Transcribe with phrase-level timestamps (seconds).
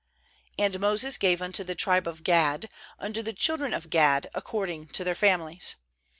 [0.57, 4.87] 24And Moses gave unto the tribe of Gad, unto the children of Gad, ac cording
[4.87, 5.75] to their families.